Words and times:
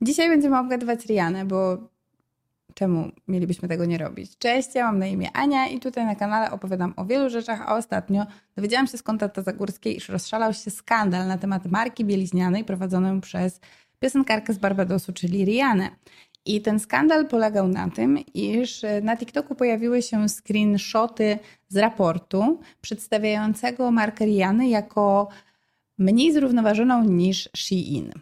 Dzisiaj 0.00 0.28
będziemy 0.28 0.58
obgadywać 0.58 1.06
Rianę, 1.06 1.44
bo 1.44 1.78
czemu 2.74 3.10
mielibyśmy 3.28 3.68
tego 3.68 3.84
nie 3.84 3.98
robić? 3.98 4.38
Cześć, 4.38 4.74
ja 4.74 4.84
mam 4.84 4.98
na 4.98 5.06
imię 5.06 5.32
Ania 5.32 5.66
i 5.66 5.80
tutaj 5.80 6.06
na 6.06 6.14
kanale 6.14 6.50
opowiadam 6.50 6.94
o 6.96 7.04
wielu 7.04 7.30
rzeczach, 7.30 7.62
a 7.66 7.76
ostatnio 7.76 8.26
dowiedziałam 8.56 8.86
się 8.86 8.98
z 8.98 9.02
konta 9.02 9.42
Zagórskiej, 9.42 9.96
iż 9.96 10.08
rozszalał 10.08 10.52
się 10.52 10.70
skandal 10.70 11.28
na 11.28 11.38
temat 11.38 11.66
marki 11.66 12.04
bieliźnianej 12.04 12.64
prowadzonej 12.64 13.20
przez 13.20 13.60
piosenkarkę 14.00 14.52
z 14.52 14.58
Barbadosu, 14.58 15.12
czyli 15.12 15.44
Rianę. 15.44 15.90
I 16.44 16.62
ten 16.62 16.80
skandal 16.80 17.28
polegał 17.28 17.68
na 17.68 17.90
tym, 17.90 18.18
iż 18.34 18.82
na 19.02 19.16
TikToku 19.16 19.54
pojawiły 19.54 20.02
się 20.02 20.28
screenshoty 20.28 21.38
z 21.68 21.76
raportu 21.76 22.60
przedstawiającego 22.80 23.90
markę 23.90 24.24
Riany 24.24 24.68
jako 24.68 25.28
mniej 25.98 26.32
zrównoważoną 26.32 27.04
niż 27.04 27.48
Shein. 27.56 28.12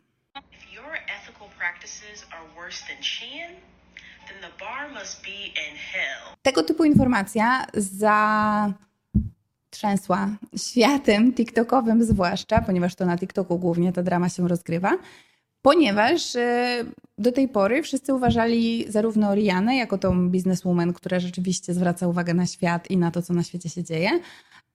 Practices 1.85 2.27
are 2.33 2.45
worse 2.57 2.81
than 2.89 3.03
Shein, 3.03 3.51
then 4.27 4.37
the 4.41 4.51
bar 4.65 4.91
must 4.95 5.23
be 5.23 5.47
in 5.47 5.77
hell. 5.93 6.37
Tego 6.43 6.63
typu 6.63 6.85
informacja 6.85 7.67
zatrzęsła 9.71 10.29
światem 10.57 11.33
TikTokowym 11.33 12.05
zwłaszcza, 12.05 12.63
ponieważ 12.63 12.95
to 12.95 13.07
na 13.07 13.19
TikToku 13.19 13.59
głównie 13.59 13.93
ta 13.93 14.03
drama 14.03 14.29
się 14.29 14.49
rozgrywa, 14.49 14.99
ponieważ 15.63 16.37
e, 16.37 16.85
do 17.19 17.33
tej 17.33 17.49
pory 17.49 17.83
wszyscy 17.83 18.15
uważali 18.15 18.85
zarówno 18.89 19.35
Rianę 19.35 19.77
jako 19.77 19.99
tą 19.99 20.31
bizneswoman, 20.31 20.93
która 20.93 21.21
rzeczywiście 21.21 21.75
zwraca 21.75 22.09
uwagę 22.09 22.35
na 22.35 22.47
świat 22.47 22.91
i 22.91 22.97
na 22.97 23.11
to, 23.11 23.23
co 23.23 23.35
na 23.35 23.43
świecie 23.43 23.69
się 23.69 23.85
dzieje, 23.85 24.21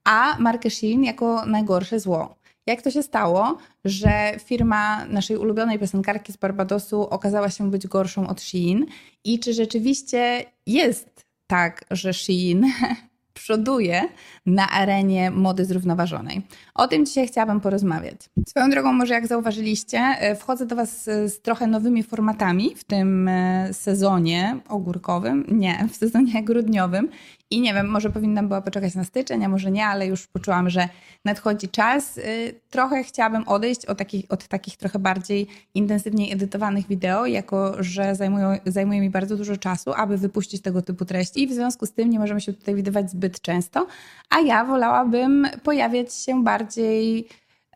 a 0.04 0.36
markę 0.38 0.70
Shein 0.70 1.04
jako 1.04 1.46
najgorsze 1.46 2.00
zło. 2.00 2.39
Jak 2.66 2.82
to 2.82 2.90
się 2.90 3.02
stało, 3.02 3.58
że 3.84 4.32
firma 4.44 5.04
naszej 5.04 5.36
ulubionej 5.36 5.78
piosenkarki 5.78 6.32
z 6.32 6.36
Barbadosu 6.36 7.02
okazała 7.02 7.50
się 7.50 7.70
być 7.70 7.86
gorszą 7.86 8.28
od 8.28 8.40
Shein? 8.40 8.86
I 9.24 9.38
czy 9.38 9.54
rzeczywiście 9.54 10.44
jest 10.66 11.24
tak, 11.46 11.84
że 11.90 12.12
Shein 12.12 12.66
przoduje 13.40 14.08
na 14.46 14.68
arenie 14.70 15.30
mody 15.30 15.64
zrównoważonej. 15.64 16.42
O 16.74 16.88
tym 16.88 17.06
dzisiaj 17.06 17.26
chciałabym 17.26 17.60
porozmawiać. 17.60 18.16
Swoją 18.48 18.70
drogą, 18.70 18.92
może 18.92 19.14
jak 19.14 19.26
zauważyliście, 19.26 19.98
e, 19.98 20.36
wchodzę 20.36 20.66
do 20.66 20.76
Was 20.76 21.04
z 21.04 21.40
trochę 21.42 21.66
nowymi 21.66 22.02
formatami 22.02 22.74
w 22.76 22.84
tym 22.84 23.28
e, 23.28 23.68
sezonie 23.74 24.56
ogórkowym, 24.68 25.44
nie, 25.48 25.88
w 25.92 25.96
sezonie 25.96 26.44
grudniowym. 26.44 27.08
I 27.52 27.60
nie 27.60 27.74
wiem, 27.74 27.88
może 27.88 28.10
powinnam 28.10 28.48
była 28.48 28.60
poczekać 28.60 28.94
na 28.94 29.04
styczeń, 29.04 29.44
a 29.44 29.48
może 29.48 29.70
nie, 29.70 29.86
ale 29.86 30.06
już 30.06 30.26
poczułam, 30.26 30.70
że 30.70 30.88
nadchodzi 31.24 31.68
czas. 31.68 32.18
E, 32.18 32.22
trochę 32.70 33.04
chciałabym 33.04 33.48
odejść 33.48 33.86
od 33.86 33.98
takich, 33.98 34.24
od 34.28 34.48
takich 34.48 34.76
trochę 34.76 34.98
bardziej 34.98 35.46
intensywniej 35.74 36.32
edytowanych 36.32 36.86
wideo, 36.86 37.26
jako 37.26 37.82
że 37.82 38.14
zajmują, 38.14 38.58
zajmuje 38.66 39.00
mi 39.00 39.10
bardzo 39.10 39.36
dużo 39.36 39.56
czasu, 39.56 39.92
aby 39.92 40.18
wypuścić 40.18 40.62
tego 40.62 40.82
typu 40.82 41.04
treści 41.04 41.42
i 41.42 41.46
w 41.46 41.52
związku 41.52 41.86
z 41.86 41.92
tym 41.92 42.10
nie 42.10 42.18
możemy 42.18 42.40
się 42.40 42.52
tutaj 42.52 42.74
widywać 42.74 43.10
zbyt 43.10 43.29
często, 43.30 43.86
a 44.30 44.40
ja 44.40 44.64
wolałabym 44.64 45.46
pojawiać 45.62 46.14
się 46.14 46.44
bardziej, 46.44 47.28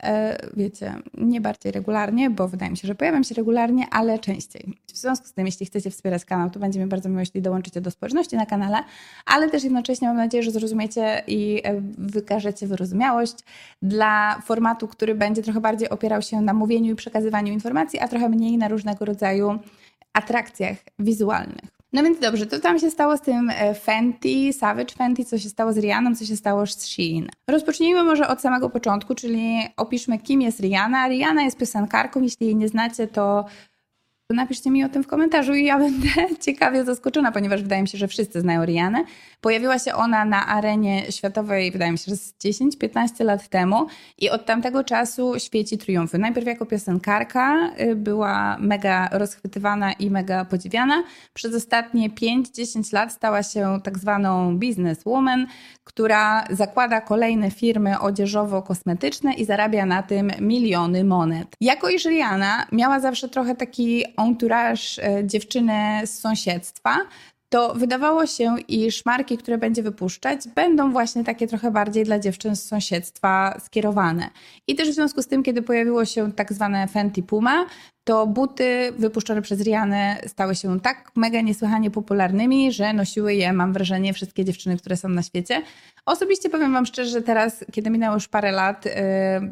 e, 0.03 0.39
wiecie, 0.57 0.95
nie 1.15 1.41
bardziej 1.41 1.73
regularnie, 1.73 2.31
bo 2.31 2.49
wydaje 2.49 2.71
mi 2.71 2.77
się, 2.77 2.89
że 2.89 2.95
pojawiam 2.95 3.25
się 3.25 3.35
regularnie, 3.35 3.87
ale 3.91 4.19
częściej. 4.19 4.75
W 4.87 4.97
związku 4.97 5.27
z 5.27 5.33
tym, 5.33 5.47
jeśli 5.47 5.67
chcecie 5.67 5.91
wspierać 5.91 6.25
kanał, 6.25 6.51
to 6.51 6.61
będzie 6.61 6.81
mi 6.81 6.87
bardzo 6.87 7.09
miło, 7.09 7.21
jeśli 7.21 7.43
dołączycie 7.43 7.81
do 7.81 7.91
społeczności 7.91 8.37
na 8.37 8.47
kanale, 8.47 8.77
ale 9.27 9.51
też 9.51 9.65
jednocześnie 9.65 10.09
mam 10.09 10.17
nadzieję, 10.17 10.43
że 10.43 10.51
zrozumiecie 10.51 11.23
i 11.27 11.61
e, 11.65 11.81
wykażecie 11.99 12.67
wyrozumiałość 12.67 13.37
dla 13.83 14.41
formatu, 14.45 14.89
który 14.89 15.15
będzie 15.15 15.43
trochę 15.43 15.61
bardziej 15.61 15.89
opierał 15.89 16.23
się 16.23 16.41
na 16.41 16.53
mówieniu 16.53 16.93
i 16.93 16.97
przekazywaniu 16.97 17.53
informacji, 17.53 18.01
a 18.01 18.09
trochę 18.09 18.29
mniej 18.29 18.59
na 18.59 18.69
różnego 18.69 19.05
rodzaju 19.05 19.59
atrakcjach 20.13 20.77
wizualnych. 20.99 21.75
No 21.95 22.03
więc 22.03 22.19
dobrze, 22.19 22.47
to 22.47 22.61
tam 22.61 22.79
się 22.79 22.91
stało 22.91 23.17
z 23.17 23.21
tym 23.21 23.51
e, 23.51 23.75
Fenty, 23.75 24.53
Savage 24.53 24.95
Fenty, 24.99 25.25
co 25.25 25.39
się 25.39 25.49
stało 25.49 25.73
z 25.73 25.79
Rihanną, 25.79 26.17
co 26.17 26.25
się 26.25 26.37
stało 26.37 26.67
z 26.67 26.85
Shein. 26.85 27.29
Rozpocznijmy 27.51 28.03
może 28.03 28.29
od 28.29 28.41
samego 28.41 28.71
początku, 28.71 29.15
czyli 29.15 29.61
opiszmy 29.77 30.19
kim 30.19 30.43
jest 30.43 30.61
Rihanna. 30.61 31.09
Rihanna 31.09 31.43
jest 31.43 31.59
piosenkarką, 31.59 32.23
jeśli 32.23 32.47
jej 32.47 32.57
nie 32.57 32.69
znacie, 32.69 33.07
to 33.07 33.25
to 33.25 33.45
napiszcie 34.31 34.71
mi 34.71 34.85
o 34.85 34.89
tym 34.89 35.03
w 35.03 35.07
komentarzu 35.07 35.55
i 35.55 35.65
ja 35.65 35.79
będę 35.79 36.09
ciekawie 36.47 36.85
zaskoczona, 36.85 37.33
ponieważ 37.33 37.63
wydaje 37.63 37.83
mi 37.83 37.89
się, 37.89 37.99
że 37.99 38.09
wszyscy 38.09 38.41
znają 38.41 38.65
Rianę. 38.65 39.05
Pojawiła 39.41 39.79
się 39.79 39.95
ona 39.95 40.25
na 40.25 40.47
arenie 40.47 41.13
światowej, 41.13 41.71
wydaje 41.71 41.93
mi 41.93 41.99
się, 41.99 42.05
że 42.09 42.17
z 42.17 42.35
10-15 42.45 43.25
lat 43.25 43.49
temu 43.49 43.87
i 44.19 44.31
od 44.31 44.47
tamtego 44.47 44.85
czasu 44.85 45.39
świeci 45.39 45.79
triumfy. 45.79 46.19
Najpierw 46.19 46.47
jako 46.47 46.67
piosenkarka 46.67 47.71
y, 47.81 47.97
była 47.97 48.57
mega 48.61 49.09
rozchwytywana 49.13 49.93
i 49.93 50.11
mega 50.11 50.45
podziwiana. 50.45 51.05
Przez 51.35 51.55
ostatnie 51.55 52.11
5-10 52.11 52.93
lat 52.93 53.13
stała 53.13 53.43
się 53.43 53.81
tak 53.83 53.99
zwaną 53.99 54.59
businesswoman, 54.59 55.47
która 55.85 56.45
zakłada 56.51 57.01
kolejne 57.01 57.51
firmy 57.51 57.95
odzieżowo-kosmetyczne 57.99 59.33
i 59.33 59.45
zarabia 59.45 59.87
na 59.87 60.03
tym 60.03 60.31
miliony 60.41 61.05
monet. 61.05 61.49
Jako 61.61 61.89
iż 61.89 62.05
Rihanna 62.05 62.67
miała 62.73 63.01
zawsze 63.01 63.29
trochę 63.29 63.55
taki 63.55 64.05
entourage 64.17 65.03
e, 65.03 65.27
dziewczyny 65.27 66.01
z 66.05 66.19
sąsiedztwa, 66.19 66.97
to 67.49 67.75
wydawało 67.75 68.27
się, 68.27 68.57
iż 68.69 69.05
marki, 69.05 69.39
które 69.39 69.59
będzie 69.59 69.83
wypuszczać, 69.83 70.49
będą 70.55 70.93
właśnie 70.93 71.25
takie 71.25 71.47
trochę 71.47 71.71
bardziej 71.71 72.05
dla 72.05 72.19
dziewczyn 72.19 72.57
z 72.57 72.63
sąsiedztwa 72.63 73.61
skierowane. 73.65 74.31
I 74.67 74.75
też 74.75 74.89
w 74.91 74.95
związku 74.95 75.23
z 75.23 75.27
tym, 75.27 75.43
kiedy 75.43 75.63
pojawiło 75.63 76.05
się 76.05 76.33
tak 76.33 76.53
zwane 76.53 76.89
Fenty 76.89 77.23
Puma, 77.23 77.67
to 78.05 78.27
buty 78.27 78.93
wypuszczone 78.99 79.43
przez 79.43 79.61
Rianę 79.61 80.21
stały 80.27 80.55
się 80.55 80.81
tak 80.81 81.11
mega 81.17 81.41
niesłychanie 81.41 81.91
popularnymi, 81.91 82.73
że 82.73 82.93
nosiły 82.93 83.35
je, 83.35 83.53
mam 83.53 83.73
wrażenie, 83.73 84.13
wszystkie 84.13 84.45
dziewczyny, 84.45 84.77
które 84.77 84.97
są 84.97 85.09
na 85.09 85.23
świecie. 85.23 85.63
Osobiście 86.07 86.51
powiem 86.51 86.73
Wam 86.73 86.87
szczerze, 86.87 87.11
że 87.11 87.23
teraz, 87.23 87.65
kiedy 87.73 87.91
minęło 87.91 88.15
już 88.15 88.29
parę 88.29 88.53
lat, 88.53 88.87
y, 88.87 88.91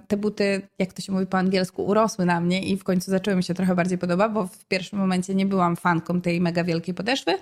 te 0.09 0.17
buty, 0.17 0.63
jak 0.79 0.93
to 0.93 1.03
się 1.03 1.13
mówi 1.13 1.27
po 1.27 1.39
angielsku, 1.39 1.85
urosły 1.85 2.27
na 2.27 2.41
mnie 2.41 2.63
i 2.63 2.77
w 2.77 2.85
końcu 2.85 3.11
zaczęły 3.11 3.37
mi 3.37 3.43
się 3.43 3.55
trochę 3.55 3.75
bardziej 3.75 3.99
podobać, 3.99 4.33
bo 4.33 4.47
w 4.47 4.65
pierwszym 4.65 4.99
momencie 4.99 5.35
nie 5.35 5.47
byłam 5.47 5.77
fanką 5.77 6.21
tej 6.21 6.41
mega 6.41 6.65
wielkiej 6.65 6.95
podeszwy. 6.95 7.33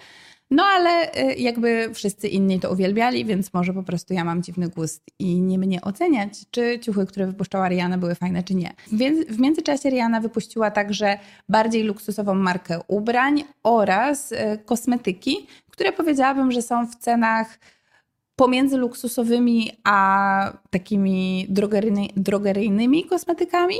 No 0.51 0.63
ale 0.63 1.15
y, 1.15 1.35
jakby 1.35 1.91
wszyscy 1.95 2.29
inni 2.29 2.61
to 2.61 2.73
uwielbiali, 2.73 3.25
więc 3.25 3.53
może 3.55 3.73
po 3.73 3.83
prostu 3.83 4.15
ja 4.15 4.25
mam 4.25 4.43
dziwny 4.43 4.69
gust 4.69 5.03
i 5.19 5.41
nie 5.41 5.59
mnie 5.59 5.81
oceniać, 5.81 6.45
czy 6.51 6.79
ciuchy, 6.79 7.07
które 7.07 7.27
wypuszczała 7.27 7.69
Rihanna 7.69 7.99
były 7.99 8.15
fajne, 8.15 8.43
czy 8.43 8.55
nie. 8.55 8.75
Więc 8.93 9.27
w 9.27 9.41
międzyczasie 9.41 9.89
Rihanna 9.89 10.21
wypuściła 10.21 10.71
także 10.71 11.00
bardziej 11.49 11.83
luksusową 11.83 12.35
markę 12.35 12.81
ubrań 12.89 13.45
oraz 13.63 14.33
y, 14.33 14.37
kosmetyki, 14.65 15.47
które 15.71 15.93
powiedziałabym, 15.93 16.53
że 16.53 16.63
są 16.63 16.87
w 16.87 16.95
cenach 16.95 17.59
pomiędzy 18.37 18.77
luksusowymi 18.77 19.71
a 19.85 20.53
takimi 20.71 21.47
drogeryjny, 21.49 22.09
drogeryjnymi 22.17 23.05
kosmetykami. 23.05 23.77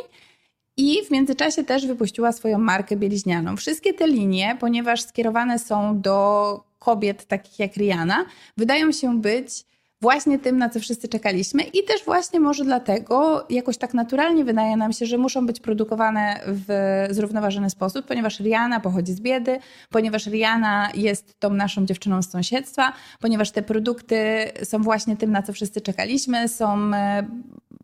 I 0.77 1.05
w 1.07 1.11
międzyczasie 1.11 1.65
też 1.65 1.87
wypuściła 1.87 2.33
swoją 2.33 2.59
markę 2.59 2.97
bieliźnianą. 2.97 3.57
Wszystkie 3.57 3.95
te 3.95 4.07
linie, 4.07 4.57
ponieważ 4.61 5.03
skierowane 5.03 5.59
są 5.59 6.01
do 6.01 6.61
kobiet 6.79 7.25
takich 7.27 7.59
jak 7.59 7.77
Rihanna, 7.77 8.25
wydają 8.57 8.93
się 8.93 9.21
być 9.21 9.65
właśnie 10.03 10.39
tym, 10.39 10.59
na 10.59 10.69
co 10.69 10.81
wszyscy 10.81 11.09
czekaliśmy 11.09 11.63
i 11.63 11.85
też 11.85 12.05
właśnie 12.05 12.41
może 12.41 12.65
dlatego 12.65 13.47
jakoś 13.51 13.77
tak 13.77 13.95
naturalnie 13.95 14.45
wydaje 14.45 14.77
nam 14.77 14.93
się, 14.93 15.07
że 15.07 15.19
muszą 15.19 15.47
być 15.47 15.61
produkowane 15.61 16.41
w 16.47 17.07
zrównoważony 17.11 17.71
sposób, 17.71 18.07
ponieważ 18.07 18.41
Rihanna 18.41 18.81
pochodzi 18.81 19.13
z 19.13 19.21
biedy, 19.21 19.59
ponieważ 19.91 20.27
Rihanna 20.27 20.89
jest 20.95 21.41
tą 21.41 21.51
naszą 21.51 21.87
dziewczyną 21.87 22.23
z 22.23 22.31
sąsiedztwa, 22.31 22.93
ponieważ 23.21 23.51
te 23.51 23.63
produkty 23.63 24.51
są 24.65 24.83
właśnie 24.83 25.17
tym, 25.17 25.33
na 25.33 25.43
co 25.43 25.53
wszyscy 25.53 25.81
czekaliśmy, 25.81 26.49
są 26.49 26.95
e, 26.95 27.27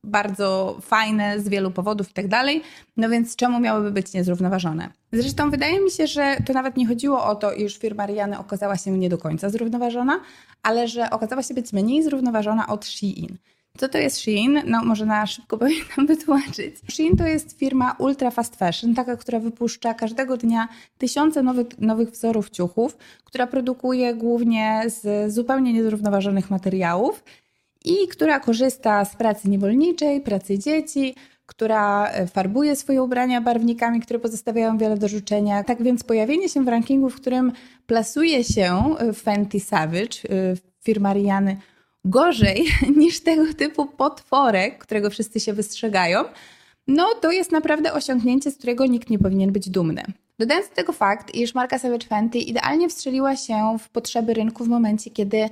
bardzo 0.06 0.78
fajne 0.80 1.40
z 1.40 1.48
wielu 1.48 1.70
powodów 1.70 2.10
i 2.10 2.12
tak 2.12 2.28
dalej. 2.28 2.62
No 2.96 3.08
więc 3.08 3.36
czemu 3.36 3.60
miałyby 3.60 3.90
być 3.90 4.12
niezrównoważone? 4.12 4.88
Zresztą 5.12 5.50
wydaje 5.50 5.80
mi 5.80 5.90
się, 5.90 6.06
że 6.06 6.36
to 6.46 6.52
nawet 6.52 6.76
nie 6.76 6.86
chodziło 6.86 7.24
o 7.24 7.34
to, 7.34 7.52
iż 7.52 7.78
firma 7.78 8.06
Riany 8.06 8.38
okazała 8.38 8.76
się 8.76 8.90
nie 8.90 9.08
do 9.08 9.18
końca 9.18 9.50
zrównoważona, 9.50 10.20
ale 10.62 10.88
że 10.88 11.10
okazała 11.10 11.42
się 11.42 11.54
być 11.54 11.72
mniej 11.72 12.02
zrównoważona 12.02 12.66
od 12.66 12.84
Shein. 12.86 13.38
Co 13.78 13.88
to 13.88 13.98
jest 13.98 14.16
Shein? 14.16 14.62
No 14.66 14.84
może 14.84 15.06
na 15.06 15.26
szybko 15.26 15.58
powinnam 15.58 16.06
wytłumaczyć. 16.06 16.76
Shein 16.88 17.16
to 17.16 17.26
jest 17.26 17.58
firma 17.58 17.96
ultra 17.98 18.30
fast 18.30 18.56
fashion, 18.56 18.94
taka, 18.94 19.16
która 19.16 19.40
wypuszcza 19.40 19.94
każdego 19.94 20.36
dnia 20.36 20.68
tysiące 20.98 21.42
nowych, 21.42 21.66
nowych 21.78 22.10
wzorów 22.10 22.50
ciuchów, 22.50 22.96
która 23.24 23.46
produkuje 23.46 24.14
głównie 24.14 24.82
z 24.86 25.32
zupełnie 25.32 25.72
niezrównoważonych 25.72 26.50
materiałów 26.50 27.24
i 27.86 28.08
która 28.08 28.40
korzysta 28.40 29.04
z 29.04 29.16
pracy 29.16 29.48
niewolniczej, 29.48 30.20
pracy 30.20 30.58
dzieci, 30.58 31.14
która 31.46 32.10
e, 32.10 32.26
farbuje 32.26 32.76
swoje 32.76 33.02
ubrania 33.02 33.40
barwnikami, 33.40 34.00
które 34.00 34.18
pozostawiają 34.18 34.78
wiele 34.78 34.96
do 34.96 35.08
życzenia. 35.08 35.64
Tak 35.64 35.82
więc 35.82 36.04
pojawienie 36.04 36.48
się 36.48 36.64
w 36.64 36.68
rankingu, 36.68 37.10
w 37.10 37.16
którym 37.16 37.52
plasuje 37.86 38.44
się 38.44 38.94
e, 38.98 39.12
Fenty 39.12 39.60
Savage, 39.60 40.18
e, 40.30 40.56
firma 40.84 41.12
Riany, 41.12 41.56
gorzej 42.04 42.64
niż 42.96 43.20
tego 43.20 43.54
typu 43.54 43.86
potworek, 43.86 44.78
którego 44.78 45.10
wszyscy 45.10 45.40
się 45.40 45.52
wystrzegają, 45.52 46.24
no 46.86 47.06
to 47.20 47.30
jest 47.30 47.52
naprawdę 47.52 47.92
osiągnięcie, 47.92 48.50
z 48.50 48.58
którego 48.58 48.86
nikt 48.86 49.10
nie 49.10 49.18
powinien 49.18 49.52
być 49.52 49.70
dumny. 49.70 50.02
Dodając 50.38 50.68
do 50.68 50.74
tego 50.74 50.92
fakt, 50.92 51.34
iż 51.34 51.54
marka 51.54 51.78
Savage 51.78 52.06
Fenty 52.06 52.38
idealnie 52.38 52.88
wstrzeliła 52.88 53.36
się 53.36 53.76
w 53.78 53.88
potrzeby 53.88 54.34
rynku 54.34 54.64
w 54.64 54.68
momencie, 54.68 55.10
kiedy 55.10 55.48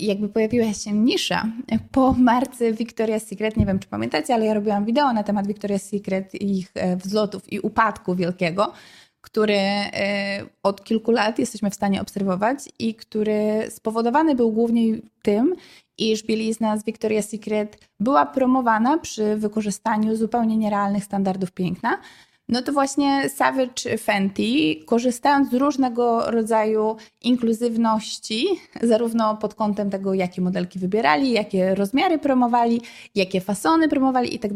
jakby 0.00 0.28
pojawiła 0.28 0.72
się 0.72 0.92
nisza 0.92 1.46
po 1.92 2.12
marce 2.12 2.72
Victoria's 2.72 3.20
Secret. 3.20 3.56
Nie 3.56 3.66
wiem, 3.66 3.78
czy 3.78 3.88
pamiętacie, 3.88 4.34
ale 4.34 4.46
ja 4.46 4.54
robiłam 4.54 4.84
wideo 4.84 5.12
na 5.12 5.22
temat 5.22 5.46
Victoria's 5.46 5.78
Secret, 5.78 6.34
ich 6.34 6.70
e, 6.74 6.96
wzlotów 6.96 7.52
i 7.52 7.60
upadku 7.60 8.14
wielkiego, 8.14 8.72
który 9.20 9.56
e, 9.56 10.42
od 10.62 10.84
kilku 10.84 11.10
lat 11.10 11.38
jesteśmy 11.38 11.70
w 11.70 11.74
stanie 11.74 12.00
obserwować 12.00 12.58
i 12.78 12.94
który 12.94 13.66
spowodowany 13.70 14.34
był 14.34 14.52
głównie 14.52 14.82
tym, 15.22 15.54
iż 15.98 16.22
bielizna 16.22 16.76
z 16.76 16.84
Victoria's 16.84 17.22
Secret 17.22 17.88
była 18.00 18.26
promowana 18.26 18.98
przy 18.98 19.36
wykorzystaniu 19.36 20.16
zupełnie 20.16 20.56
nierealnych 20.56 21.04
standardów 21.04 21.52
piękna. 21.52 21.98
No 22.48 22.62
to 22.62 22.72
właśnie 22.72 23.28
Savage 23.28 23.98
Fenty, 23.98 24.42
korzystając 24.86 25.50
z 25.50 25.54
różnego 25.54 26.30
rodzaju 26.30 26.96
inkluzywności, 27.22 28.46
zarówno 28.82 29.36
pod 29.36 29.54
kątem 29.54 29.90
tego, 29.90 30.14
jakie 30.14 30.42
modelki 30.42 30.78
wybierali, 30.78 31.30
jakie 31.30 31.74
rozmiary 31.74 32.18
promowali, 32.18 32.80
jakie 33.14 33.40
fasony 33.40 33.88
promowali 33.88 34.34
i 34.34 34.38
tak 34.38 34.52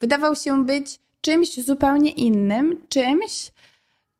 wydawał 0.00 0.34
się 0.34 0.64
być 0.64 1.00
czymś 1.20 1.64
zupełnie 1.64 2.10
innym, 2.10 2.76
czymś, 2.88 3.52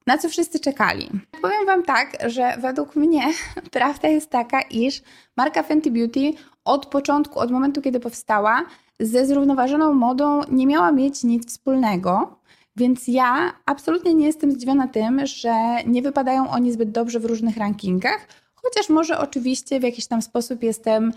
na 0.07 0.19
co 0.19 0.29
wszyscy 0.29 0.61
czekali. 0.61 1.09
Powiem 1.43 1.67
Wam 1.67 1.83
tak, 1.83 2.17
że 2.27 2.57
według 2.59 2.97
mnie 2.97 3.23
prawda 3.71 4.09
jest 4.09 4.31
taka, 4.31 4.61
iż 4.61 5.03
marka 5.37 5.63
Fenty 5.63 5.91
Beauty 5.91 6.33
od 6.65 6.87
początku, 6.87 7.39
od 7.39 7.51
momentu, 7.51 7.83
kiedy 7.83 8.01
powstała, 8.01 8.65
ze 9.01 9.27
zrównoważoną 9.27 9.95
modą 9.95 10.41
nie 10.51 10.67
miała 10.67 10.93
mieć 10.93 11.25
nic 11.25 11.49
wspólnego. 11.49 12.38
Więc 12.79 13.09
ja 13.09 13.53
absolutnie 13.67 14.15
nie 14.15 14.27
jestem 14.27 14.53
zdziwiona 14.53 14.89
tym, 14.89 15.27
że 15.27 15.53
nie 15.87 16.03
wypadają 16.03 16.51
oni 16.51 16.73
zbyt 16.73 16.91
dobrze 16.91 17.21
w 17.21 17.25
różnych 17.25 17.57
rankingach, 17.57 18.29
chociaż 18.55 18.89
może 18.89 19.19
oczywiście 19.19 19.81
w 19.81 19.83
jakiś 19.83 20.07
tam 20.07 20.23
sposób 20.23 20.63
jestem, 20.63 21.13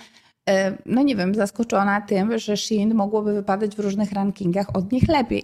e, 0.49 0.77
no 0.85 1.01
nie 1.01 1.15
wiem, 1.15 1.35
zaskoczona 1.35 2.01
tym, 2.01 2.39
że 2.39 2.57
Shein 2.57 2.93
mogłoby 2.93 3.33
wypadać 3.33 3.75
w 3.75 3.79
różnych 3.79 4.11
rankingach 4.11 4.75
od 4.75 4.91
nich 4.91 5.07
lepiej. 5.07 5.43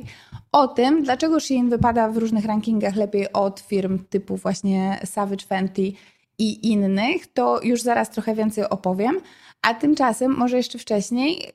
O 0.52 0.68
tym, 0.68 1.04
dlaczego 1.04 1.40
Shein 1.40 1.70
wypada 1.70 2.10
w 2.10 2.18
różnych 2.18 2.46
rankingach 2.46 2.96
lepiej 2.96 3.34
od 3.34 3.60
firm 3.60 4.00
typu 4.10 4.38
właśnie 4.38 5.00
Savage 5.06 5.46
Fenty 5.46 5.92
i 6.40 6.72
innych, 6.72 7.34
to 7.34 7.60
już 7.64 7.82
zaraz 7.82 8.10
trochę 8.10 8.36
więcej 8.36 8.70
opowiem. 8.70 9.20
A 9.62 9.74
tymczasem, 9.74 10.32
może 10.32 10.58
jeszcze 10.58 10.80
wcześniej, 10.80 11.52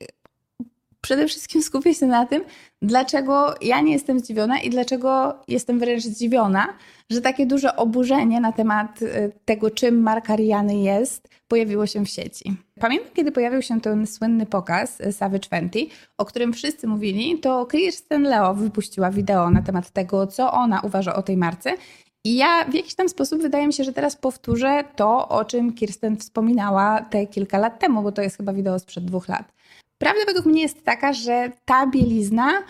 przede 1.03 1.27
wszystkim 1.27 1.63
skupię 1.63 1.93
się 1.93 2.05
na 2.05 2.25
tym, 2.25 2.43
dlaczego 2.81 3.55
ja 3.61 3.81
nie 3.81 3.93
jestem 3.93 4.19
zdziwiona 4.19 4.59
i 4.59 4.69
dlaczego 4.69 5.35
jestem 5.47 5.79
wręcz 5.79 6.03
zdziwiona, 6.03 6.67
że 7.09 7.21
takie 7.21 7.45
duże 7.45 7.75
oburzenie 7.75 8.41
na 8.41 8.51
temat 8.51 9.01
y, 9.01 9.31
tego, 9.45 9.71
czym 9.71 10.01
marka 10.01 10.35
Riany 10.35 10.75
jest, 10.75 11.29
pojawiło 11.47 11.87
się 11.87 12.05
w 12.05 12.09
sieci. 12.09 12.55
Pamiętam, 12.79 13.09
kiedy 13.13 13.31
pojawił 13.31 13.61
się 13.61 13.81
ten 13.81 14.07
słynny 14.07 14.45
pokaz 14.45 15.01
y, 15.01 15.13
Savage 15.13 15.49
Fenty, 15.49 15.87
o 16.17 16.25
którym 16.25 16.53
wszyscy 16.53 16.87
mówili, 16.87 17.39
to 17.39 17.65
Kirsten 17.65 18.23
Leo 18.23 18.53
wypuściła 18.53 19.11
wideo 19.11 19.49
na 19.49 19.61
temat 19.61 19.89
tego, 19.89 20.27
co 20.27 20.51
ona 20.51 20.81
uważa 20.81 21.15
o 21.15 21.21
tej 21.21 21.37
marce 21.37 21.77
i 22.25 22.35
ja 22.35 22.65
w 22.65 22.73
jakiś 22.73 22.95
tam 22.95 23.09
sposób 23.09 23.41
wydaje 23.41 23.67
mi 23.67 23.73
się, 23.73 23.83
że 23.83 23.93
teraz 23.93 24.15
powtórzę 24.15 24.83
to, 24.95 25.29
o 25.29 25.45
czym 25.45 25.73
Kirsten 25.73 26.17
wspominała 26.17 27.01
te 27.01 27.27
kilka 27.27 27.57
lat 27.57 27.79
temu, 27.79 28.03
bo 28.03 28.11
to 28.11 28.21
jest 28.21 28.37
chyba 28.37 28.53
wideo 28.53 28.79
sprzed 28.79 29.05
dwóch 29.05 29.27
lat. 29.27 29.53
Prawda 29.97 30.21
według 30.25 30.45
mnie 30.45 30.61
jest 30.61 30.83
taka, 30.83 31.13
że 31.13 31.51
ta 31.65 31.87
bielizna 31.87 32.63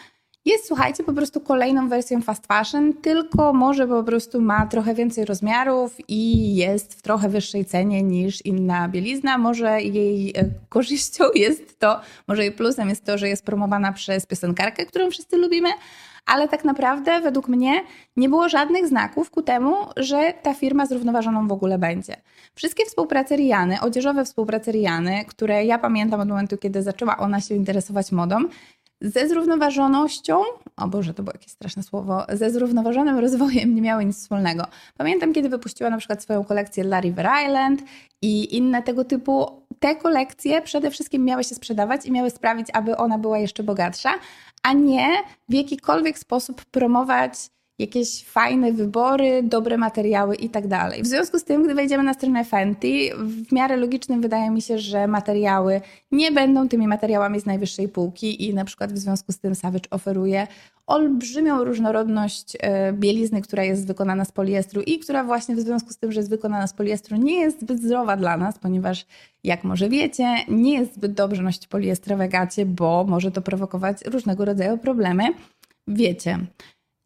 jest, 0.46 0.68
słuchajcie, 0.68 1.04
po 1.04 1.14
prostu 1.14 1.42
kolejną 1.42 1.90
wersją 1.90 2.22
fast 2.22 2.48
fashion, 2.48 2.94
tylko 2.94 3.54
może 3.54 3.88
po 3.88 4.04
prostu 4.04 4.42
ma 4.42 4.68
trochę 4.68 4.94
więcej 4.94 5.26
rozmiarów 5.26 5.96
i 6.08 6.56
jest 6.56 6.94
w 6.94 7.02
trochę 7.02 7.30
wyższej 7.30 7.66
cenie 7.66 8.04
niż 8.04 8.46
inna 8.46 8.90
bielizna. 8.90 9.38
Może 9.38 9.82
jej 9.82 10.34
e, 10.38 10.46
korzyścią 10.70 11.24
jest 11.36 11.80
to, 11.80 12.02
może 12.28 12.44
jej 12.44 12.52
plusem 12.52 12.90
jest 12.90 13.06
to, 13.06 13.18
że 13.18 13.30
jest 13.30 13.46
promowana 13.46 13.94
przez 13.94 14.26
piosenkarkę, 14.26 14.86
którą 14.86 15.12
wszyscy 15.12 15.38
lubimy, 15.38 15.70
ale 16.26 16.48
tak 16.48 16.66
naprawdę 16.66 17.22
według 17.22 17.48
mnie 17.48 17.82
nie 18.18 18.30
było 18.30 18.50
żadnych 18.50 18.88
znaków 18.88 19.32
ku 19.32 19.42
temu, 19.42 19.76
że 19.98 20.34
ta 20.44 20.54
firma 20.54 20.86
zrównoważoną 20.86 21.48
w 21.48 21.52
ogóle 21.52 21.78
będzie. 21.78 22.16
Wszystkie 22.56 22.86
współprace 22.86 23.36
Riany, 23.36 23.82
odzieżowe 23.82 24.26
współprace 24.26 24.72
Riany, 24.72 25.26
które 25.28 25.66
ja 25.66 25.78
pamiętam 25.78 26.20
od 26.20 26.30
momentu, 26.30 26.58
kiedy 26.58 26.84
zaczęła 26.84 27.18
ona 27.18 27.42
się 27.42 27.56
interesować 27.56 28.12
modą, 28.12 28.38
ze 29.04 29.28
zrównoważonością, 29.28 30.42
o 30.78 30.88
Boże, 30.88 31.14
to 31.14 31.24
było 31.24 31.34
jakieś 31.34 31.52
straszne 31.52 31.84
słowo, 31.84 32.26
ze 32.34 32.52
zrównoważonym 32.52 33.20
rozwojem 33.20 33.76
nie 33.76 33.82
miały 33.82 34.06
nic 34.06 34.18
wspólnego. 34.18 34.64
Pamiętam, 34.98 35.34
kiedy 35.34 35.50
wypuściła 35.50 35.90
na 35.90 35.98
przykład 35.98 36.24
swoją 36.24 36.44
kolekcję 36.44 36.84
River 36.84 37.30
Island 37.46 37.82
i 38.22 38.58
inne 38.58 38.84
tego 38.84 39.06
typu. 39.06 39.63
Te 39.84 39.96
kolekcje 39.96 40.62
przede 40.62 40.92
wszystkim 40.92 41.26
miały 41.26 41.44
się 41.44 41.56
sprzedawać 41.56 42.06
i 42.06 42.12
miały 42.12 42.30
sprawić, 42.30 42.68
aby 42.74 42.98
ona 42.98 43.18
była 43.18 43.40
jeszcze 43.40 43.64
bogatsza, 43.64 44.14
a 44.64 44.74
nie 44.74 45.08
w 45.50 45.54
jakikolwiek 45.54 46.20
sposób 46.20 46.66
promować 46.66 47.34
jakieś 47.80 48.26
fajne 48.26 48.74
wybory, 48.74 49.44
dobre 49.44 49.78
materiały 49.78 50.36
i 50.36 50.50
tak 50.50 50.68
dalej. 50.68 51.04
W 51.04 51.08
związku 51.08 51.40
z 51.40 51.44
tym, 51.44 51.64
gdy 51.64 51.74
wejdziemy 51.74 52.04
na 52.04 52.14
stronę 52.14 52.46
Fenty, 52.46 53.10
w 53.18 53.52
miarę 53.52 53.78
logicznym 53.78 54.22
wydaje 54.22 54.50
mi 54.50 54.62
się, 54.62 54.80
że 54.80 55.08
materiały 55.08 55.82
nie 56.12 56.32
będą 56.32 56.70
tymi 56.70 56.88
materiałami 56.88 57.40
z 57.40 57.46
najwyższej 57.46 57.90
półki 57.90 58.50
i 58.50 58.54
na 58.54 58.66
przykład 58.66 58.94
w 58.94 58.98
związku 58.98 59.32
z 59.32 59.40
tym 59.40 59.56
Savage 59.56 59.90
oferuje 59.90 60.48
olbrzymią 60.88 61.64
różnorodność 61.64 62.58
e, 62.60 62.94
bielizny, 62.94 63.42
która 63.42 63.64
jest 63.64 63.88
wykonana 63.88 64.26
z 64.26 64.32
poliestru 64.32 64.82
i 64.82 65.00
która 65.00 65.24
właśnie 65.24 65.56
w 65.56 65.60
związku 65.60 65.90
z 65.90 65.98
tym, 65.98 66.12
że 66.12 66.20
jest 66.20 66.30
wykonana 66.30 66.68
z 66.68 66.74
poliestru, 66.74 67.18
nie 67.18 67.40
jest 67.40 67.62
zbyt 67.62 67.82
zdrowa 67.82 68.18
dla 68.18 68.38
nas, 68.38 68.60
ponieważ 68.60 69.06
jak 69.44 69.64
może 69.64 69.90
wiecie, 69.90 70.36
nie 70.50 70.74
jest 70.74 70.96
zbyt 70.96 71.14
dobrze 71.14 71.44
nosić 71.44 71.68
poliestrowe 71.68 72.30
gacie, 72.30 72.66
bo 72.66 73.06
może 73.08 73.32
to 73.32 73.42
prowokować 73.42 73.98
różnego 74.06 74.46
rodzaju 74.46 74.78
problemy. 74.78 75.24
Wiecie, 75.88 76.40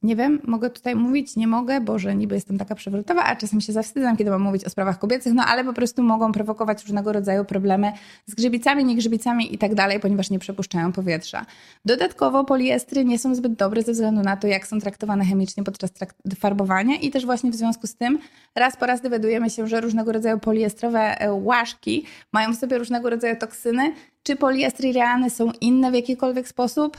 nie 0.07 0.15
wiem, 0.15 0.41
mogę 0.43 0.69
tutaj 0.69 0.95
mówić, 0.95 1.35
nie 1.35 1.47
mogę, 1.47 1.81
Boże, 1.81 2.15
niby 2.15 2.35
jestem 2.35 2.57
taka 2.57 2.75
przewrotowa, 2.75 3.23
a 3.23 3.35
czasem 3.35 3.61
się 3.61 3.73
zawstydzam, 3.73 4.17
kiedy 4.17 4.29
mam 4.29 4.41
mówić 4.41 4.65
o 4.65 4.69
sprawach 4.69 4.99
kobiecych, 4.99 5.33
no 5.33 5.43
ale 5.45 5.63
po 5.63 5.73
prostu 5.73 6.03
mogą 6.03 6.31
prowokować 6.31 6.83
różnego 6.83 7.13
rodzaju 7.13 7.45
problemy 7.45 7.91
z 8.25 8.35
grzybicami, 8.35 8.85
niegrzybicami 8.85 9.53
i 9.53 9.57
tak 9.57 9.75
dalej, 9.75 9.99
ponieważ 9.99 10.29
nie 10.29 10.39
przepuszczają 10.39 10.91
powietrza. 10.91 11.45
Dodatkowo 11.85 12.43
poliestry 12.43 13.05
nie 13.05 13.19
są 13.19 13.35
zbyt 13.35 13.53
dobre 13.53 13.81
ze 13.81 13.91
względu 13.91 14.21
na 14.21 14.37
to, 14.37 14.47
jak 14.47 14.67
są 14.67 14.79
traktowane 14.79 15.25
chemicznie 15.25 15.63
podczas 15.63 15.91
farbowania 16.39 16.95
i 16.95 17.11
też 17.11 17.25
właśnie 17.25 17.51
w 17.51 17.55
związku 17.55 17.87
z 17.87 17.95
tym 17.95 18.19
raz 18.55 18.77
po 18.77 18.85
raz 18.85 19.01
dowiadujemy 19.01 19.49
się, 19.49 19.67
że 19.67 19.81
różnego 19.81 20.11
rodzaju 20.11 20.39
poliestrowe 20.39 21.21
e, 21.21 21.33
łaszki 21.33 22.05
mają 22.31 22.53
w 22.53 22.55
sobie 22.55 22.77
różnego 22.77 23.09
rodzaju 23.09 23.35
toksyny. 23.35 23.93
Czy 24.23 24.35
poliestry 24.35 24.93
realne 24.93 25.29
są 25.29 25.51
inne 25.61 25.91
w 25.91 25.93
jakikolwiek 25.93 26.47
sposób? 26.47 26.97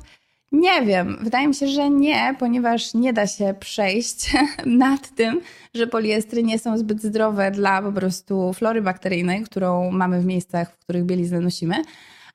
Nie 0.53 0.83
wiem, 0.83 1.19
wydaje 1.21 1.49
mi 1.49 1.55
się, 1.55 1.69
że 1.69 1.91
nie, 1.91 2.35
ponieważ 2.39 2.95
nie 2.95 3.13
da 3.13 3.27
się 3.27 3.55
przejść 3.61 4.33
nad 4.67 5.09
tym, 5.15 5.41
że 5.75 5.87
poliestry 5.87 6.43
nie 6.43 6.59
są 6.59 6.79
zbyt 6.79 7.03
zdrowe 7.03 7.51
dla 7.51 7.83
po 7.83 7.93
prostu 7.93 8.53
flory 8.53 8.83
bakteryjnej, 8.83 9.43
którą 9.43 9.91
mamy 9.91 10.21
w 10.21 10.27
miejscach, 10.27 10.73
w 10.73 10.79
których 10.79 11.05
bieliznę 11.05 11.41
nosimy 11.41 11.75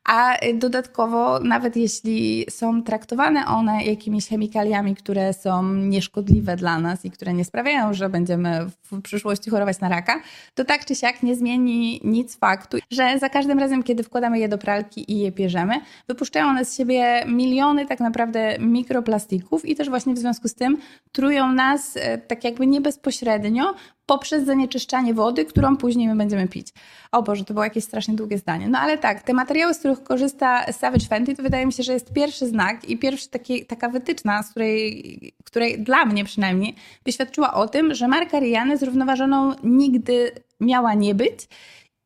a 0.05 0.37
dodatkowo 0.53 1.39
nawet 1.39 1.75
jeśli 1.75 2.45
są 2.49 2.83
traktowane 2.83 3.45
one 3.45 3.83
jakimiś 3.83 4.27
chemikaliami, 4.27 4.95
które 4.95 5.33
są 5.33 5.73
nieszkodliwe 5.73 6.55
dla 6.55 6.79
nas 6.79 7.05
i 7.05 7.11
które 7.11 7.33
nie 7.33 7.45
sprawiają, 7.45 7.93
że 7.93 8.09
będziemy 8.09 8.65
w 8.91 9.01
przyszłości 9.01 9.49
chorować 9.49 9.79
na 9.79 9.89
raka, 9.89 10.21
to 10.55 10.65
tak 10.65 10.85
czy 10.85 10.95
siak 10.95 11.23
nie 11.23 11.35
zmieni 11.35 12.01
nic 12.03 12.37
faktu, 12.37 12.77
że 12.91 13.19
za 13.19 13.29
każdym 13.29 13.59
razem, 13.59 13.83
kiedy 13.83 14.03
wkładamy 14.03 14.39
je 14.39 14.49
do 14.49 14.57
pralki 14.57 15.11
i 15.11 15.19
je 15.19 15.31
pierzemy, 15.31 15.73
wypuszczają 16.07 16.47
one 16.47 16.65
z 16.65 16.77
siebie 16.77 17.23
miliony 17.27 17.85
tak 17.85 17.99
naprawdę 17.99 18.55
mikroplastików 18.59 19.65
i 19.65 19.75
też 19.75 19.89
właśnie 19.89 20.13
w 20.13 20.17
związku 20.17 20.47
z 20.47 20.53
tym 20.53 20.77
trują 21.11 21.53
nas 21.53 21.97
e, 21.97 22.17
tak 22.17 22.43
jakby 22.43 22.67
nie 22.67 22.81
bezpośrednio, 22.81 23.73
poprzez 24.05 24.45
zanieczyszczanie 24.45 25.13
wody, 25.13 25.45
którą 25.45 25.77
później 25.77 26.07
my 26.07 26.15
będziemy 26.15 26.47
pić. 26.47 26.67
O 27.11 27.23
Boże, 27.23 27.45
to 27.45 27.53
było 27.53 27.63
jakieś 27.63 27.83
strasznie 27.83 28.15
długie 28.15 28.37
zdanie. 28.37 28.67
No 28.67 28.79
ale 28.79 28.97
tak, 28.97 29.21
te 29.21 29.33
materiały, 29.33 29.73
z 29.73 29.79
których 29.79 30.03
korzysta 30.03 30.71
Savage 30.71 31.05
Fenty, 31.05 31.35
to 31.35 31.43
wydaje 31.43 31.65
mi 31.65 31.73
się, 31.73 31.83
że 31.83 31.93
jest 31.93 32.13
pierwszy 32.13 32.47
znak 32.47 32.89
i 32.89 32.97
pierwsza 32.97 33.29
taka 33.67 33.89
wytyczna, 33.89 34.43
z 34.43 34.49
której, 34.49 35.33
której 35.43 35.79
dla 35.79 36.05
mnie 36.05 36.25
przynajmniej 36.25 36.75
wyświadczyła 37.05 37.53
o 37.53 37.67
tym, 37.67 37.93
że 37.93 38.07
marka 38.07 38.39
Riany 38.39 38.77
zrównoważoną 38.77 39.53
nigdy 39.63 40.31
miała 40.59 40.93
nie 40.93 41.15
być 41.15 41.47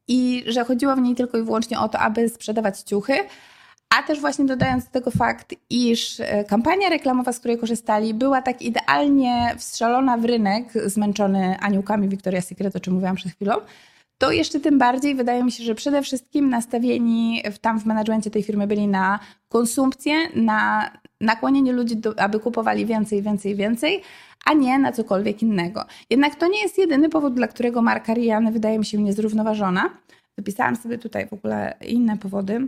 i 0.08 0.44
że 0.48 0.66
chodziło 0.66 0.96
w 0.96 1.02
niej 1.02 1.16
tylko 1.16 1.38
i 1.38 1.44
wyłącznie 1.44 1.80
o 1.80 1.90
to, 1.90 2.00
aby 2.00 2.30
sprzedawać 2.30 2.80
ciuchy, 2.80 3.14
a 3.90 4.04
też 4.04 4.20
właśnie 4.20 4.46
dodając 4.46 4.86
do 4.86 4.92
tego 4.92 5.12
fakt, 5.12 5.56
iż 5.70 6.20
e, 6.20 6.44
kampania 6.44 6.90
reklamowa, 6.90 7.34
z 7.34 7.40
której 7.40 7.58
korzystali, 7.58 8.14
była 8.14 8.42
tak 8.42 8.62
idealnie 8.62 9.56
wstrzelona 9.58 10.18
w 10.18 10.26
rynek, 10.26 10.74
zmęczony 10.86 11.60
aniołkami 11.60 12.10
Victoria's 12.10 12.42
Secret, 12.42 12.76
o 12.76 12.80
czym 12.80 12.94
mówiłam 12.94 13.16
przed 13.16 13.32
chwilą, 13.32 13.54
to 14.18 14.32
jeszcze 14.32 14.60
tym 14.60 14.78
bardziej 14.78 15.16
wydaje 15.16 15.44
mi 15.44 15.52
się, 15.52 15.64
że 15.64 15.76
przede 15.76 16.02
wszystkim 16.02 16.50
nastawieni 16.50 17.44
w, 17.52 17.60
tam 17.60 17.80
w 17.80 17.86
menadżmencie 17.86 18.32
tej 18.32 18.44
firmy 18.44 18.68
byli 18.68 18.88
na 18.88 19.20
konsumpcję, 19.50 20.14
na 20.36 20.92
nakłonienie 21.22 21.74
ludzi, 21.74 21.98
do, 21.98 22.20
aby 22.20 22.40
kupowali 22.40 22.86
więcej, 22.86 23.22
więcej, 23.22 23.56
więcej, 23.56 24.02
a 24.46 24.54
nie 24.54 24.80
na 24.80 24.92
cokolwiek 24.92 25.42
innego. 25.42 25.86
Jednak 26.10 26.36
to 26.36 26.48
nie 26.48 26.62
jest 26.62 26.78
jedyny 26.78 27.10
powód, 27.10 27.34
dla 27.34 27.48
którego 27.48 27.82
marka 27.82 28.14
Riany 28.14 28.52
wydaje 28.52 28.80
mi 28.80 28.86
się 28.86 28.98
niezrównoważona. 28.98 29.90
Wypisałam 30.38 30.76
sobie 30.76 30.98
tutaj 30.98 31.28
w 31.28 31.34
ogóle 31.34 31.74
inne 31.88 32.18
powody. 32.18 32.68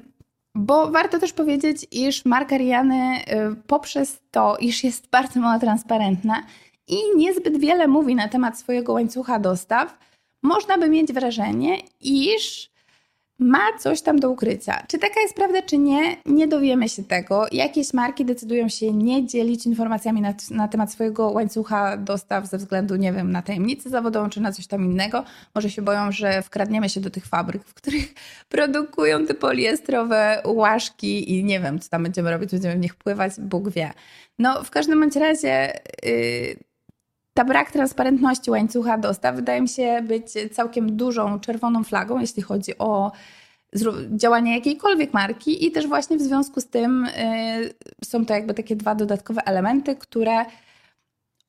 Bo 0.56 0.92
warto 0.92 1.20
też 1.20 1.34
powiedzieć, 1.34 1.88
iż 1.92 2.26
marka 2.26 2.58
Riany 2.58 3.18
y, 3.20 3.56
poprzez 3.68 4.22
to, 4.32 4.58
iż 4.58 4.84
jest 4.84 5.10
bardzo 5.10 5.40
mało 5.40 5.60
transparentna 5.60 6.44
i 6.88 6.98
niezbyt 7.16 7.58
wiele 7.58 7.88
mówi 7.88 8.16
na 8.16 8.28
temat 8.28 8.60
swojego 8.60 8.94
łańcucha 8.94 9.40
dostaw, 9.40 9.98
można 10.44 10.78
by 10.78 10.90
mieć 10.90 11.14
wrażenie, 11.14 11.78
iż 12.02 12.72
ma 13.40 13.78
coś 13.80 14.02
tam 14.02 14.20
do 14.20 14.30
ukrycia. 14.30 14.84
Czy 14.88 14.98
taka 14.98 15.22
jest 15.22 15.36
prawda, 15.36 15.62
czy 15.62 15.78
nie, 15.78 16.18
nie 16.26 16.48
dowiemy 16.48 16.90
się 16.90 17.04
tego. 17.04 17.46
Jakieś 17.52 17.94
marki 17.94 18.26
decydują 18.26 18.70
się 18.70 18.94
nie 18.94 19.28
dzielić 19.28 19.66
informacjami 19.66 20.22
na, 20.22 20.34
na, 20.52 20.68
temat 20.68 20.92
swojego 20.92 21.30
łańcucha 21.30 21.98
dostaw 21.98 22.48
ze 22.48 22.58
względu, 22.58 22.96
nie 22.96 23.14
wiem, 23.14 23.32
na 23.32 23.42
tajemnicę 23.42 23.90
zawodową, 23.90 24.30
czy 24.30 24.42
na 24.42 24.52
coś 24.52 24.68
tam 24.68 24.86
innego. 24.86 25.24
Może 25.56 25.70
się 25.70 25.82
boją, 25.82 26.12
że 26.12 26.42
wkradniemy 26.42 26.90
się 26.90 27.02
do 27.02 27.10
tych 27.10 27.26
fabryk, 27.26 27.64
w 27.64 27.74
których 27.74 28.14
produkują 28.50 29.26
te 29.26 29.34
poliestrowe 29.34 30.42
łaszki 30.46 31.38
i 31.38 31.44
nie 31.44 31.60
wiem, 31.60 31.80
co 31.80 31.90
tam 31.90 32.04
będziemy 32.04 32.32
robić, 32.32 32.52
będziemy 32.52 32.76
w 32.76 32.80
nich 32.80 32.96
pływać, 32.96 33.34
Bóg 33.40 33.70
wie. 33.70 33.92
No, 34.40 34.64
w 34.64 34.70
każdym 34.70 35.00
bądź 35.00 35.16
razie... 35.16 35.80
Yy, 36.04 36.69
ta 37.34 37.46
brak 37.46 37.72
transparentności 37.72 38.52
łańcucha 38.52 38.98
dostaw 38.98 39.36
wydaje 39.36 39.62
mi 39.62 39.70
się 39.70 40.02
być 40.02 40.26
całkiem 40.52 40.98
dużą 40.98 41.40
czerwoną 41.40 41.84
flagą, 41.84 42.20
jeśli 42.20 42.44
chodzi 42.44 42.78
o 42.78 43.12
działania 44.12 44.56
jakiejkolwiek 44.56 45.14
marki 45.14 45.66
i 45.66 45.72
też 45.72 45.88
właśnie 45.88 46.18
w 46.18 46.22
związku 46.22 46.62
z 46.62 46.68
tym 46.68 47.06
y, 47.06 47.74
są 48.06 48.26
to 48.26 48.34
jakby 48.34 48.54
takie 48.54 48.76
dwa 48.76 48.96
dodatkowe 48.96 49.42
elementy, 49.46 49.96
które 49.96 50.46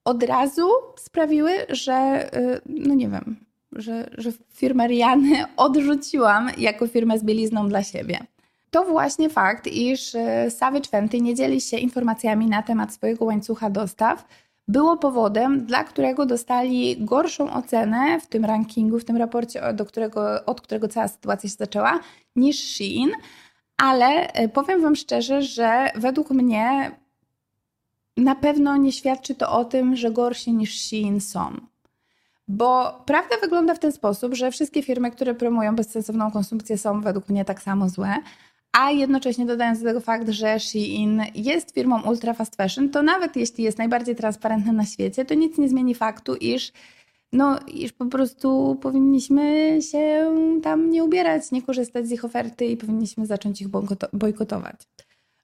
od 0.04 0.22
razu 0.22 0.68
sprawiły, 0.98 1.50
że 1.68 2.28
y, 2.34 2.60
no 2.66 2.94
nie 2.94 3.08
wiem, 3.08 3.36
że, 3.72 4.10
że 4.18 4.32
firmę 4.52 4.86
Riany 4.86 5.44
odrzuciłam 5.56 6.50
jako 6.58 6.86
firmę 6.86 7.18
z 7.18 7.24
bielizną 7.24 7.68
dla 7.68 7.82
siebie. 7.82 8.18
To 8.70 8.84
właśnie 8.84 9.28
fakt, 9.28 9.66
iż 9.66 10.14
y, 10.14 10.50
Savage 10.50 10.88
Fenty 10.88 11.20
nie 11.20 11.34
dzieli 11.34 11.60
się 11.60 11.76
informacjami 11.76 12.46
na 12.46 12.62
temat 12.62 12.94
swojego 12.94 13.24
łańcucha 13.24 13.70
dostaw, 13.70 14.24
było 14.70 14.96
powodem, 14.96 15.66
dla 15.66 15.84
którego 15.84 16.26
dostali 16.26 16.96
gorszą 17.04 17.52
ocenę 17.52 18.20
w 18.20 18.26
tym 18.26 18.44
rankingu, 18.44 18.98
w 18.98 19.04
tym 19.04 19.16
raporcie, 19.16 19.72
do 19.72 19.84
którego, 19.84 20.44
od 20.46 20.60
którego 20.60 20.88
cała 20.88 21.08
sytuacja 21.08 21.50
się 21.50 21.56
zaczęła, 21.58 22.00
niż 22.36 22.58
Shein. 22.58 23.10
Ale 23.76 24.32
e, 24.32 24.48
powiem 24.48 24.82
Wam 24.82 24.96
szczerze, 24.96 25.42
że 25.42 25.90
według 25.94 26.30
mnie 26.30 26.90
na 28.16 28.34
pewno 28.34 28.76
nie 28.76 28.92
świadczy 28.92 29.34
to 29.34 29.52
o 29.52 29.64
tym, 29.64 29.96
że 29.96 30.10
gorsi 30.10 30.52
niż 30.52 30.80
Shein 30.80 31.20
są. 31.20 31.56
Bo 32.48 33.02
prawda 33.06 33.36
wygląda 33.40 33.74
w 33.74 33.78
ten 33.78 33.92
sposób, 33.92 34.34
że 34.34 34.50
wszystkie 34.50 34.82
firmy, 34.82 35.10
które 35.10 35.34
promują 35.34 35.76
bezsensowną 35.76 36.30
konsumpcję, 36.30 36.78
są 36.78 37.00
według 37.00 37.28
mnie 37.28 37.44
tak 37.44 37.62
samo 37.62 37.88
złe, 37.88 38.16
a 38.72 38.90
jednocześnie 38.90 39.46
dodając 39.46 39.78
do 39.78 39.84
tego 39.84 40.00
fakt, 40.00 40.28
że 40.28 40.60
Shein 40.60 41.22
jest 41.34 41.74
firmą 41.74 42.02
ultra 42.02 42.34
fast 42.34 42.56
fashion, 42.56 42.88
to 42.88 43.02
nawet 43.02 43.36
jeśli 43.36 43.64
jest 43.64 43.78
najbardziej 43.78 44.16
transparentny 44.16 44.72
na 44.72 44.84
świecie, 44.84 45.24
to 45.24 45.34
nic 45.34 45.58
nie 45.58 45.68
zmieni 45.68 45.94
faktu, 45.94 46.34
iż 46.34 46.72
no, 47.32 47.58
iż 47.74 47.92
po 47.92 48.06
prostu 48.06 48.78
powinniśmy 48.82 49.78
się 49.82 50.34
tam 50.62 50.90
nie 50.90 51.04
ubierać, 51.04 51.50
nie 51.50 51.62
korzystać 51.62 52.06
z 52.06 52.12
ich 52.12 52.24
oferty 52.24 52.66
i 52.66 52.76
powinniśmy 52.76 53.26
zacząć 53.26 53.60
ich 53.60 53.68
bojkotować. 54.12 54.76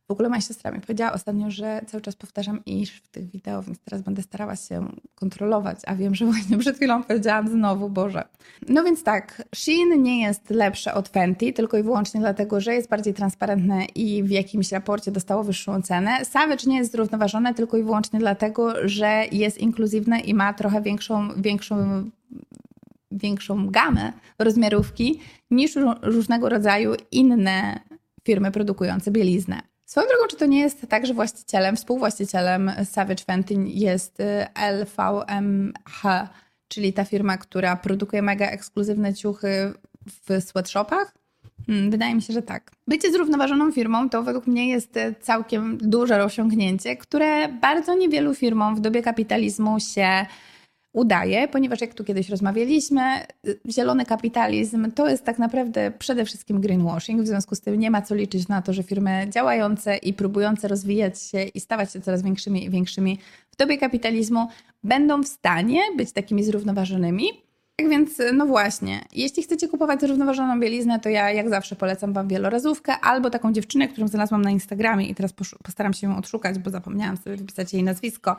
W 0.09 0.11
ogóle 0.11 0.29
moja 0.29 0.41
siostra 0.41 0.71
mi 0.71 0.81
powiedziała 0.81 1.13
ostatnio, 1.13 1.51
że 1.51 1.81
cały 1.87 2.01
czas 2.01 2.17
powtarzam 2.17 2.65
iż 2.67 2.91
w 2.91 3.09
tych 3.09 3.31
wideo, 3.31 3.63
więc 3.63 3.79
teraz 3.79 4.03
będę 4.03 4.23
starała 4.23 4.57
się 4.57 4.89
kontrolować, 5.15 5.79
a 5.87 5.95
wiem, 5.95 6.15
że 6.15 6.27
właśnie 6.27 6.59
przed 6.65 6.77
chwilą 6.77 7.03
powiedziałam 7.03 7.49
znowu, 7.49 7.89
Boże. 7.89 8.25
No 8.69 8.85
więc 8.85 9.03
tak, 9.03 9.43
Shein 9.55 10.03
nie 10.03 10.23
jest 10.23 10.51
lepsze 10.51 10.95
od 10.95 11.09
Fenty, 11.09 11.53
tylko 11.53 11.79
i 11.79 11.83
wyłącznie 11.83 12.21
dlatego, 12.21 12.61
że 12.61 12.75
jest 12.75 12.89
bardziej 12.89 13.15
transparentne 13.15 13.85
i 13.85 14.23
w 14.23 14.31
jakimś 14.31 14.73
raporcie 14.73 15.11
dostało 15.11 15.45
wyższą 15.45 15.83
cenę. 15.83 16.25
Savage 16.25 16.67
nie 16.67 16.77
jest 16.77 16.93
zrównoważone 16.93 17.55
tylko 17.55 17.77
i 17.77 17.83
wyłącznie 17.83 18.19
dlatego, 18.19 18.89
że 18.89 19.25
jest 19.33 19.59
inkluzywne 19.59 20.21
i 20.21 20.35
ma 20.35 20.55
trochę 20.55 20.83
większą, 20.83 21.29
większą 21.37 21.77
większą 23.11 23.71
gamę 23.71 24.13
rozmiarówki 24.39 25.21
niż 25.51 25.77
różnego 26.03 26.49
rodzaju 26.49 26.95
inne 27.11 27.81
firmy 28.25 28.51
produkujące 28.51 29.11
bieliznę. 29.11 29.61
Swoją 29.87 30.07
drogą, 30.07 30.27
czy 30.31 30.37
to 30.37 30.47
nie 30.47 30.61
jest 30.61 30.87
tak, 30.89 31.07
że 31.07 31.15
właścicielem, 31.15 31.77
współwłaścicielem 31.77 32.73
Savage 32.85 33.25
Fenty 33.25 33.55
jest 33.67 34.21
y, 34.21 34.47
LVMH, 34.55 36.29
czyli 36.69 36.93
ta 36.93 37.05
firma, 37.05 37.39
która 37.39 37.77
produkuje 37.77 38.23
mega 38.23 38.47
ekskluzywne 38.47 39.15
ciuchy 39.15 39.73
w 40.07 40.43
sweatshopach? 40.43 41.15
Hmm, 41.67 41.91
wydaje 41.91 42.15
mi 42.15 42.23
się, 42.23 42.33
że 42.33 42.43
tak. 42.43 42.71
Bycie 42.87 43.13
zrównoważoną 43.13 43.73
firmą 43.73 44.11
to 44.11 44.23
według 44.23 44.47
mnie 44.47 44.69
jest 44.69 44.97
y, 44.97 45.15
całkiem 45.21 45.79
duże 45.79 46.25
osiągnięcie, 46.25 46.97
które 46.97 47.49
bardzo 47.49 47.95
niewielu 47.95 48.35
firmom 48.35 48.77
w 48.77 48.81
dobie 48.81 49.03
kapitalizmu 49.03 49.81
się 49.81 50.27
udaje, 50.97 51.49
ponieważ 51.49 51.81
jak 51.81 51.95
tu 51.95 52.05
kiedyś 52.05 52.29
rozmawialiśmy, 52.29 53.01
zielony 53.71 54.05
kapitalizm 54.05 54.93
to 54.93 55.09
jest 55.09 55.25
tak 55.25 55.39
naprawdę 55.39 55.93
przede 55.99 56.25
wszystkim 56.25 56.61
greenwashing, 56.61 57.23
w 57.23 57.27
związku 57.27 57.55
z 57.55 57.61
tym 57.61 57.79
nie 57.79 57.91
ma 57.91 58.03
co 58.03 58.15
liczyć 58.15 58.49
na 58.49 58.63
to, 58.63 58.73
że 58.73 58.83
firmy 58.83 59.27
działające 59.31 59.97
i 59.97 60.13
próbujące 60.13 60.69
rozwijać 60.69 61.23
się 61.23 61.43
i 61.43 61.61
stawać 61.61 61.93
się 61.93 62.01
coraz 62.01 62.23
większymi 62.23 62.65
i 62.65 62.71
większymi 62.71 63.19
w 63.51 63.57
dobie 63.57 63.79
kapitalizmu 63.79 64.49
będą 64.85 65.23
w 65.23 65.29
stanie 65.29 65.81
być 65.97 66.13
takimi 66.13 66.45
zrównoważonymi. 66.45 67.27
Tak 67.77 67.89
więc, 67.89 68.23
no 68.35 68.47
właśnie, 68.47 69.01
jeśli 69.13 69.43
chcecie 69.43 69.69
kupować 69.69 70.01
zrównoważoną 70.01 70.61
bieliznę, 70.61 71.01
to 71.01 71.09
ja 71.09 71.31
jak 71.31 71.49
zawsze 71.49 71.77
polecam 71.77 72.13
Wam 72.13 72.29
wielorazówkę 72.29 73.01
albo 73.01 73.31
taką 73.31 73.53
dziewczynę, 73.53 73.89
którą 73.89 74.09
znalazłam 74.09 74.43
na 74.43 74.51
Instagramie 74.51 75.09
i 75.09 75.15
teraz 75.15 75.33
postaram 75.63 75.93
się 75.93 76.07
ją 76.07 76.17
odszukać, 76.17 76.59
bo 76.59 76.71
zapomniałam 76.71 77.17
sobie 77.17 77.37
wypisać 77.37 77.73
jej 77.73 77.83
nazwisko. 77.83 78.37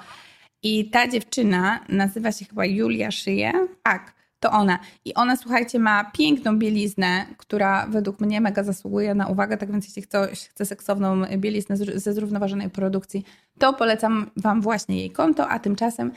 I 0.67 0.89
ta 0.89 1.07
dziewczyna 1.07 1.79
nazywa 1.89 2.31
się 2.31 2.45
chyba 2.45 2.65
Julia 2.65 3.11
Szyje. 3.11 3.51
Tak, 3.83 4.13
to 4.39 4.51
ona. 4.51 4.79
I 5.05 5.13
ona, 5.13 5.35
słuchajcie, 5.35 5.79
ma 5.79 6.11
piękną 6.11 6.59
bieliznę, 6.59 7.25
która 7.37 7.87
według 7.87 8.19
mnie 8.19 8.41
mega 8.41 8.63
zasługuje 8.63 9.15
na 9.15 9.27
uwagę. 9.27 9.57
Tak 9.57 9.71
więc, 9.71 9.85
jeśli 9.85 10.01
ktoś 10.01 10.47
chce 10.47 10.65
seksowną 10.65 11.21
bieliznę 11.37 11.77
ze 11.77 12.13
zrównoważonej 12.13 12.69
produkcji, 12.69 13.23
to 13.59 13.73
polecam 13.73 14.31
Wam 14.37 14.61
właśnie 14.61 14.97
jej 14.97 15.11
konto. 15.11 15.49
A 15.49 15.59
tymczasem 15.59 16.11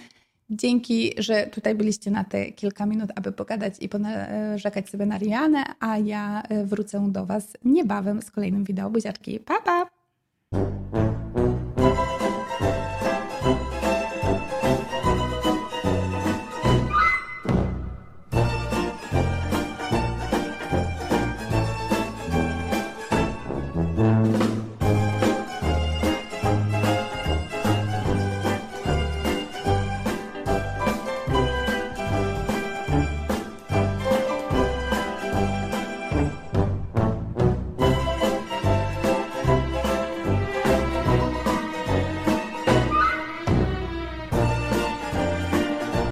dzięki, 0.50 1.12
że 1.18 1.46
tutaj 1.46 1.74
byliście 1.74 2.10
na 2.10 2.24
te 2.24 2.52
kilka 2.52 2.86
minut, 2.86 3.10
aby 3.16 3.32
pogadać 3.32 3.74
i 3.80 3.88
ponarzekać 3.88 4.88
sobie 4.88 5.06
na 5.06 5.18
Rianę, 5.18 5.64
a 5.80 5.98
ja 5.98 6.42
wrócę 6.64 7.08
do 7.08 7.26
Was 7.26 7.56
niebawem 7.64 8.22
z 8.22 8.30
kolejnym 8.30 8.64
wideo. 8.64 8.90
Buziaczki, 8.90 9.40
pa 9.40 9.60
pa! 9.60 9.86